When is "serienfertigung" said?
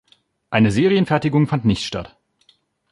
0.71-1.45